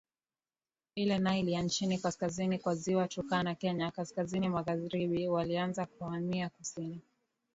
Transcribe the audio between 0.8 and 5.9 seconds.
la Nile ya chini kaskazini kwa Ziwa Turkana Kenya kaskazini magharibiWalianza